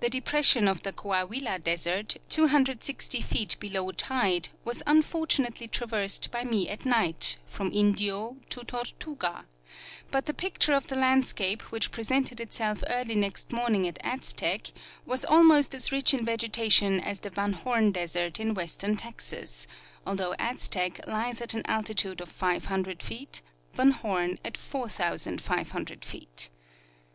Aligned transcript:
The 0.00 0.10
depression 0.10 0.68
of 0.68 0.82
the 0.82 0.92
Coahuila 0.92 1.58
desert, 1.58 2.18
260 2.28 3.22
feet 3.22 3.56
below 3.58 3.92
tide, 3.92 4.50
was 4.62 4.82
un 4.84 5.00
fortunately 5.00 5.66
traversed 5.68 6.30
by 6.30 6.44
me 6.44 6.68
at 6.68 6.84
night, 6.84 7.38
from 7.46 7.72
Indio 7.72 8.36
to 8.50 8.62
Tortuga; 8.62 9.46
but 10.10 10.26
the 10.26 10.34
picture 10.34 10.74
of 10.74 10.88
the 10.88 10.96
landscape 10.96 11.62
which 11.72 11.90
presented 11.92 12.40
itself 12.40 12.84
early 12.90 13.14
next 13.14 13.52
morning 13.52 13.88
at 13.88 13.96
Aztec 14.04 14.66
was 15.06 15.24
almost 15.24 15.74
as 15.74 15.90
rich 15.90 16.12
in 16.12 16.26
vegetation 16.26 17.00
as 17.00 17.20
the 17.20 17.30
Van 17.30 17.54
horne 17.54 17.90
desert 17.90 18.38
in 18.38 18.52
western 18.52 18.96
Texas, 18.98 19.66
although 20.06 20.34
Aztec 20.38 21.06
lies 21.06 21.40
at 21.40 21.54
an 21.54 21.62
altitude 21.64 22.20
of 22.20 22.28
500 22.28 23.02
feet, 23.02 23.40
Vanhorne 23.72 24.38
at 24.44 24.58
4,500 24.58 26.04
feet. 26.04 26.50